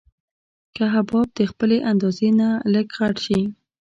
[0.75, 3.41] که حباب د خپلې اندازې نه لږ غټ شي.